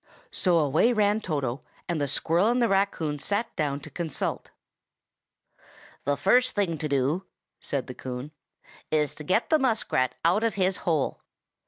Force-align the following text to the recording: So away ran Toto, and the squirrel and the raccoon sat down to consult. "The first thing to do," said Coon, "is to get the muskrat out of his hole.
So 0.31 0.57
away 0.57 0.93
ran 0.93 1.21
Toto, 1.21 1.61
and 1.87 2.01
the 2.01 2.07
squirrel 2.07 2.47
and 2.49 2.59
the 2.59 2.67
raccoon 2.67 3.19
sat 3.19 3.55
down 3.55 3.81
to 3.81 3.91
consult. 3.91 4.49
"The 6.05 6.17
first 6.17 6.55
thing 6.55 6.79
to 6.79 6.89
do," 6.89 7.27
said 7.59 7.85
Coon, 7.99 8.31
"is 8.89 9.13
to 9.13 9.23
get 9.23 9.51
the 9.51 9.59
muskrat 9.59 10.15
out 10.25 10.43
of 10.43 10.55
his 10.55 10.77
hole. 10.77 11.21